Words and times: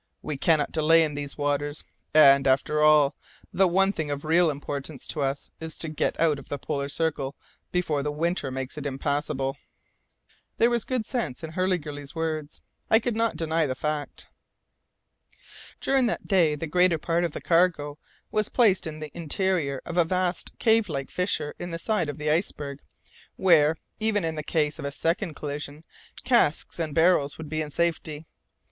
We 0.23 0.35
cannot 0.35 0.71
delay 0.71 1.03
in 1.03 1.13
these 1.13 1.37
waters, 1.37 1.83
and, 2.11 2.47
after 2.47 2.81
all, 2.81 3.15
the 3.53 3.67
one 3.67 3.93
thing 3.93 4.09
of 4.09 4.25
real 4.25 4.49
importance 4.49 5.07
to 5.09 5.21
us 5.21 5.51
is 5.59 5.77
to 5.77 5.89
get 5.89 6.19
out 6.19 6.39
of 6.39 6.49
the 6.49 6.57
polar 6.57 6.89
circle 6.89 7.35
before 7.71 8.01
the 8.01 8.11
winter 8.11 8.49
makes 8.49 8.79
it 8.79 8.87
impassable." 8.87 9.57
There 10.57 10.71
was 10.71 10.85
good 10.85 11.05
sense 11.05 11.43
in 11.43 11.51
Hurliguerly's 11.51 12.15
words; 12.15 12.61
I 12.89 12.97
could 12.97 13.15
not 13.15 13.37
deny 13.37 13.67
the 13.67 13.75
fact. 13.75 14.25
During 15.79 16.07
that 16.07 16.27
day 16.27 16.55
the 16.55 16.65
greater 16.65 16.97
part 16.97 17.23
of 17.23 17.33
the 17.33 17.39
cargo 17.39 17.99
was 18.31 18.49
placed 18.49 18.87
in 18.87 19.01
the 19.01 19.15
interior 19.15 19.83
of 19.85 19.97
a 19.97 20.03
vast 20.03 20.57
cave 20.57 20.89
like 20.89 21.11
fissure 21.11 21.53
in 21.59 21.69
the 21.69 21.77
side 21.77 22.09
of 22.09 22.17
the 22.17 22.31
iceberg, 22.31 22.81
where, 23.35 23.77
even 23.99 24.25
in 24.25 24.35
case 24.41 24.79
of 24.79 24.85
a 24.85 24.91
second 24.91 25.35
collision, 25.35 25.83
casks 26.23 26.79
and 26.79 26.95
barrels 26.95 27.37
would 27.37 27.49
be 27.49 27.61
in 27.61 27.69
safety. 27.69 28.25